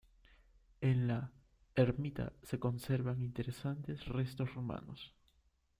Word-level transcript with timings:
En 0.81 1.05
La 1.07 1.31
Ermita 1.75 2.33
se 2.41 2.57
conservan 2.57 3.21
interesantes 3.21 4.05
restos 4.07 4.51
romanos. 4.55 5.13